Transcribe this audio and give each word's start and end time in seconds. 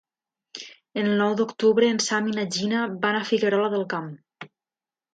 El 1.01 1.09
nou 1.19 1.35
d'octubre 1.41 1.91
en 1.97 2.03
Sam 2.07 2.31
i 2.33 2.35
na 2.39 2.49
Gina 2.57 2.83
van 3.07 3.21
a 3.21 3.25
Figuerola 3.31 3.73
del 3.79 3.89
Camp. 3.97 4.13